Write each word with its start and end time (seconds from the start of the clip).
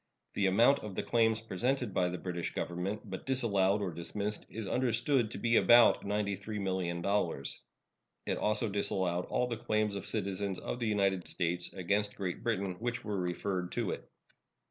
The 0.33 0.47
amount 0.47 0.79
of 0.79 0.95
the 0.95 1.03
claims 1.03 1.41
presented 1.41 1.93
by 1.93 2.09
the 2.09 2.17
British 2.17 2.55
Government, 2.55 3.07
but 3.07 3.27
disallowed 3.27 3.83
or 3.83 3.91
dismissed, 3.93 4.47
is 4.49 4.65
understood 4.65 5.29
to 5.29 5.37
be 5.37 5.57
about 5.57 6.03
$93,000,000. 6.03 7.57
It 8.25 8.37
also 8.39 8.67
disallowed 8.67 9.25
all 9.25 9.45
the 9.45 9.57
claims 9.57 9.93
of 9.93 10.07
citizens 10.07 10.57
of 10.57 10.79
the 10.79 10.87
United 10.87 11.27
States 11.27 11.71
against 11.73 12.15
Great 12.15 12.41
Britain 12.41 12.77
which 12.79 13.03
were 13.03 13.19
referred 13.19 13.71
to 13.73 13.91
it. 13.91 14.09